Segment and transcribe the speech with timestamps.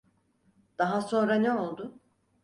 [0.79, 1.99] Daha sonra ne oldu?